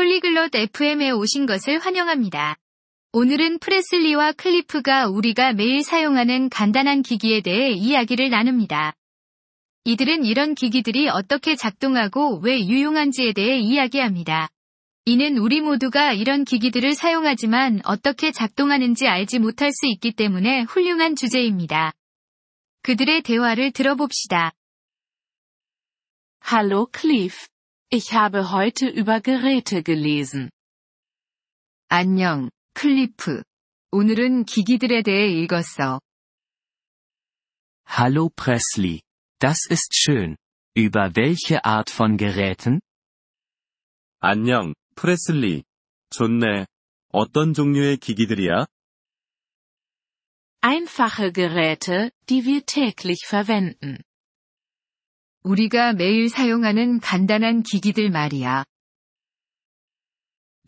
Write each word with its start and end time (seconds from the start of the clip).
폴리글롯 0.00 0.54
FM에 0.54 1.10
오신 1.10 1.44
것을 1.44 1.78
환영합니다. 1.78 2.56
오늘은 3.12 3.58
프레슬리와 3.58 4.32
클리프가 4.32 5.08
우리가 5.08 5.52
매일 5.52 5.82
사용하는 5.82 6.48
간단한 6.48 7.02
기기에 7.02 7.42
대해 7.42 7.72
이야기를 7.72 8.30
나눕니다. 8.30 8.94
이들은 9.84 10.24
이런 10.24 10.54
기기들이 10.54 11.10
어떻게 11.10 11.54
작동하고 11.54 12.40
왜 12.42 12.60
유용한지에 12.60 13.34
대해 13.34 13.58
이야기합니다. 13.58 14.48
이는 15.04 15.36
우리 15.36 15.60
모두가 15.60 16.14
이런 16.14 16.46
기기들을 16.46 16.94
사용하지만 16.94 17.82
어떻게 17.84 18.32
작동하는지 18.32 19.06
알지 19.06 19.38
못할 19.38 19.70
수 19.70 19.86
있기 19.86 20.12
때문에 20.12 20.62
훌륭한 20.62 21.14
주제입니다. 21.14 21.92
그들의 22.84 23.20
대화를 23.20 23.72
들어봅시다. 23.72 24.52
Hallo 26.50 26.86
Cleve. 26.90 27.49
Ich 27.89 28.13
habe 28.13 28.51
heute 28.51 28.87
über 28.87 29.21
Geräte 29.21 29.83
gelesen. 29.83 30.49
안녕, 31.87 32.49
클리프. 32.73 33.43
오늘은 33.91 34.45
기기들에 34.45 35.01
대해 35.03 35.27
읽었어. 35.27 36.01
Hallo 37.87 38.29
Presley. 38.35 39.01
Das 39.39 39.67
ist 39.69 39.95
schön. 39.95 40.35
Über 40.75 41.15
welche 41.15 41.63
Art 41.63 41.89
von 41.89 42.17
Geräten? 42.17 42.81
안녕, 44.19 44.73
프레슬리. 44.95 45.63
좋네. 46.09 46.65
어떤 47.09 47.53
종류의 47.53 47.97
기기들이야? 47.97 48.65
Einfache 50.61 51.31
Geräte, 51.31 52.11
die 52.27 52.43
wir 52.43 52.65
täglich 52.65 53.25
verwenden. 53.27 54.01
우리가 55.42 55.94
매일 55.94 56.28
사용하는 56.28 57.00
간단한 57.00 57.62
기기들 57.62 58.10
말이야. 58.10 58.64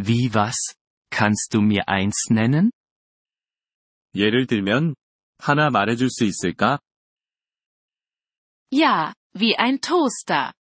Wie 0.01 0.31
was? 0.35 0.75
Kannst 1.11 1.51
du 1.53 1.61
mir 1.63 1.83
eins 1.87 2.31
nennen? 2.31 2.71
예를 4.15 4.47
들면, 4.47 4.95
하나 5.39 5.71
말해줄 5.71 6.09
수 6.11 6.25
있을까? 6.25 6.79
Ja, 8.71 9.13
wie 9.35 9.55
ein 9.59 9.81
Toaster. 9.81 10.53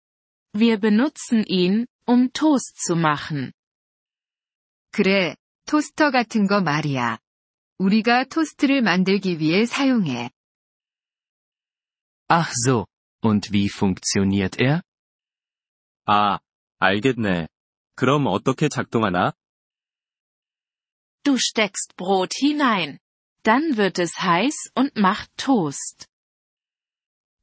Wir 0.53 0.81
benutzen 0.81 1.45
ihn, 1.47 1.87
um 2.09 2.31
Toast 2.33 2.75
zu 2.85 2.97
machen. 2.97 3.53
그래, 4.91 5.37
토스터 5.67 6.11
같은 6.11 6.49
거 6.49 6.61
말이야. 6.61 7.19
우리가 7.79 8.25
토스트를 8.25 8.83
만들기 8.83 9.39
위해 9.39 9.65
사용해. 9.65 10.31
Ach 12.29 12.51
so. 12.67 12.90
Und 13.22 13.52
wie 13.52 13.70
funktioniert 13.70 14.60
er? 14.60 14.82
아, 16.06 16.40
알겠네. 16.80 17.48
그럼 17.96 18.28
어떻게 18.28 18.70
작동하나? 18.70 19.34
Du 21.24 21.38
steckst 21.38 21.96
Brot 21.98 22.34
hinein. 22.36 23.00
Dann 23.44 23.78
wird 23.78 24.00
es 24.00 24.22
heiß 24.22 24.72
und 24.76 24.96
macht 24.96 25.32
Toast. 25.38 26.08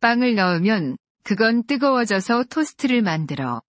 빵을 0.00 0.34
넣으면 0.34 0.98
그건 1.24 1.64
뜨거워져서 1.66 2.44
토스트를 2.44 3.02
만들어. 3.02 3.62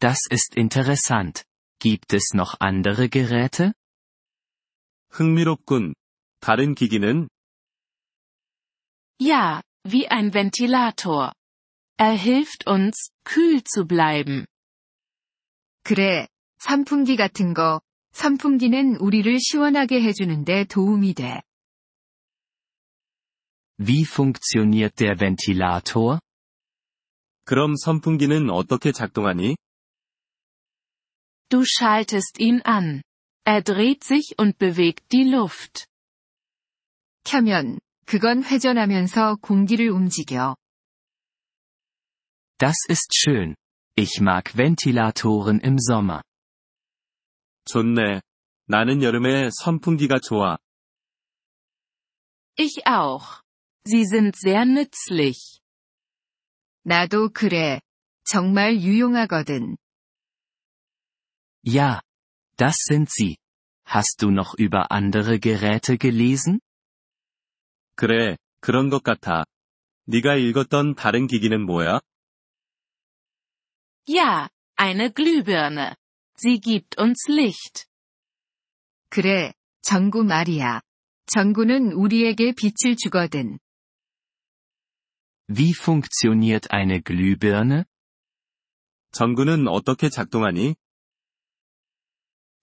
Das 0.00 0.18
ist 0.30 0.56
interessant. 0.56 1.44
Gibt 1.78 2.12
es 2.14 2.34
noch 2.34 2.56
andere 2.60 3.08
Geräte? 3.08 3.72
흥미롭군. 5.10 5.94
다른 6.40 6.74
기기는? 6.74 7.28
Ja, 9.20 9.62
wie 9.88 10.08
ein 10.08 10.32
Ventilator. 10.32 11.32
Er 11.96 12.12
hilft 12.12 12.66
uns, 12.66 13.10
kühl 13.24 13.62
zu 13.64 13.86
bleiben. 13.86 14.46
그래, 15.84 16.28
선풍기 16.58 17.16
같은 17.16 17.54
거. 17.54 17.80
선풍기는 18.12 18.96
우리를 18.96 19.38
시원하게 19.40 20.00
해주는데 20.02 20.64
도움이 20.64 21.14
돼. 21.14 21.42
Wie 23.78 24.04
funktioniert 24.04 24.94
der 24.96 25.16
Ventilator? 25.18 26.20
그럼 27.44 27.74
선풍기는 27.76 28.48
어떻게 28.50 28.92
작동하니? 28.92 29.56
Du 31.50 31.64
schaltest 31.64 32.40
ihn 32.40 32.62
an. 32.64 33.02
Er 33.44 33.62
dreht 33.62 34.02
sich 34.04 34.34
und 34.38 34.58
bewegt 34.58 35.12
die 35.12 35.28
Luft. 35.28 35.86
켜면, 37.24 37.78
그건 38.08 38.44
회전하면서 38.44 39.36
공기를 39.42 39.90
움직여. 39.90 40.56
Das 42.58 42.76
ist 42.88 43.12
schön. 43.12 43.56
Ich 43.96 44.20
mag 44.20 44.56
Ventilatoren 44.56 45.60
im 45.60 45.78
Sommer. 45.78 46.22
좋네. 47.66 48.20
나는 48.66 49.02
여름에 49.02 49.50
선풍기가 49.52 50.18
좋아. 50.20 50.58
Ich 52.56 52.86
auch. 52.86 53.42
Sie 53.86 54.04
sind 54.04 54.36
sehr 54.36 54.64
nützlich. 54.64 55.60
나도 56.84 57.30
그래. 57.30 57.80
정말 58.24 58.80
유용하거든. 58.80 59.76
Ja. 61.64 62.00
Das 62.56 62.76
sind 62.86 63.10
sie. 63.10 63.36
Hast 63.86 64.22
du 64.22 64.30
noch 64.30 64.54
über 64.54 64.90
andere 64.92 65.40
Geräte 65.40 65.98
gelesen? 65.98 66.60
그래, 67.98 68.36
그런 68.60 68.90
것 68.90 69.02
같아. 69.02 69.44
네가 70.06 70.36
읽었던 70.36 70.94
다른 70.94 71.26
기기는 71.26 71.64
뭐야? 71.64 72.00
Ja, 74.06 74.48
eine 74.76 75.10
Glühbirne. 75.10 75.94
Sie 76.36 76.60
gibt 76.60 76.98
uns 76.98 77.26
Licht. 77.28 77.86
그래, 79.08 79.54
전구 79.82 80.24
말이야. 80.24 80.80
전구는 81.26 81.92
우리에게 81.92 82.52
빛을 82.52 82.96
주거든. 82.96 83.58
Wie 85.48 85.72
funktioniert 85.72 86.68
eine 86.70 87.00
Glühbirne? 87.00 87.84
전구는 89.12 89.68
어떻게 89.68 90.08
작동하니? 90.10 90.74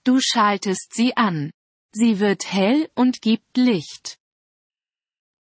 Du 0.03 0.19
schaltest 0.19 0.93
sie 0.93 1.13
an. 1.15 1.51
Sie 1.93 2.19
wird 2.19 2.45
hell 2.51 2.89
und 2.95 3.21
gibt 3.21 3.57
Licht. 3.57 4.17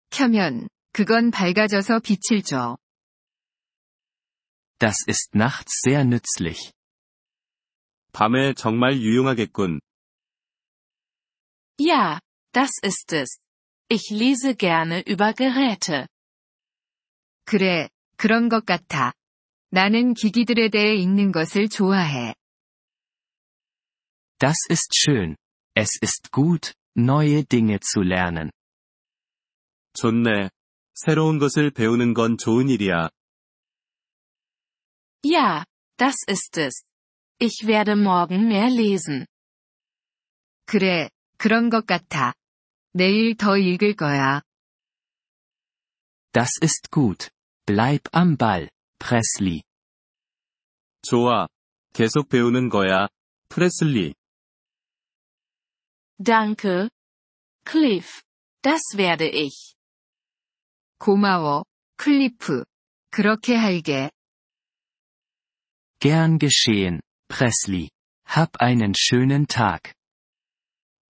켜면, 0.09 0.69
그건 0.91 1.31
밝아져서 1.31 1.99
빛을 1.99 2.41
줘. 2.43 2.77
Das 4.79 5.05
ist 5.07 5.31
nachts 5.35 5.81
sehr 5.83 6.03
nützlich. 6.05 6.71
밤에 8.13 8.53
정말 8.53 8.99
유용하겠군. 9.01 9.79
Ja, 11.79 12.19
das 12.53 12.71
ist 12.83 13.13
es. 13.13 13.39
Ich 13.89 14.09
lese 14.11 14.55
gerne 14.55 15.03
über 15.05 15.33
Geräte. 15.33 16.07
그래, 17.45 17.89
그런 18.17 18.49
것 18.49 18.65
같아. 18.65 19.13
나는 19.69 20.13
기기들에 20.13 20.69
대해 20.69 20.95
읽는 20.95 21.31
것을 21.31 21.67
좋아해. 21.69 22.33
Das 24.39 24.55
ist 24.69 24.93
schön. 24.93 25.35
Es 25.75 25.99
ist 26.01 26.31
gut, 26.31 26.73
neue 26.95 27.43
Dinge 27.43 27.79
zu 27.81 28.01
lernen. 28.01 28.51
좋네. 29.93 30.49
새로운 30.93 31.39
것을 31.39 31.71
배우는 31.71 32.13
건 32.13 32.37
좋은 32.37 32.69
일이야. 32.69 33.09
Ja, 35.23 35.65
das 35.97 36.15
ist 36.29 36.59
es. 36.59 36.83
Ich 37.39 37.65
werde 37.67 37.95
morgen 37.95 38.47
mehr 38.47 38.69
lesen. 38.69 39.25
그래, 40.65 41.09
그런 41.37 41.69
것 41.69 41.85
같아. 41.85 42.33
내일 42.93 43.35
더 43.35 43.57
읽을 43.57 43.95
거야. 43.95 44.41
Das 46.31 46.57
ist 46.61 46.91
gut. 46.91 47.29
Bleib 47.65 48.09
am 48.13 48.37
Ball, 48.37 48.69
Presley. 48.99 49.63
좋아. 51.01 51.47
계속 51.93 52.29
배우는 52.29 52.69
거야. 52.69 53.07
프레슬리. 53.49 54.15
Danke. 56.21 56.89
Cliff. 57.65 58.23
Das 58.61 58.81
werde 58.95 59.29
ich. 59.29 59.75
고마워, 60.99 61.65
클리프. 61.97 62.65
그렇게 63.11 63.55
할게. 63.55 64.09
Gern 65.99 66.37
geschehen, 66.37 67.01
Presley. 67.27 67.89
Hab 68.27 68.57
einen 68.59 68.93
schönen 68.95 69.47
Tag. 69.47 69.93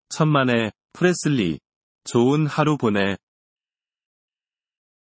천만에, 0.08 0.72
프레슬리. 0.92 1.58
좋은 2.04 2.46
하루 2.46 2.76
보내. 2.76 3.16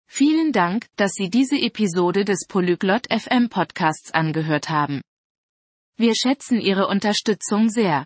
Vielen 0.08 0.52
Dank, 0.52 0.88
dass 0.96 1.14
Sie 1.14 1.30
diese 1.30 1.58
Episode 1.58 2.24
des 2.24 2.46
Polyglot 2.48 3.08
FM 3.10 3.50
Podcasts 3.50 4.12
angehört 4.12 4.70
haben. 4.70 5.02
Wir 5.98 6.16
schätzen 6.16 6.60
Ihre 6.62 6.88
Unterstützung 6.88 7.70
sehr. 7.70 8.06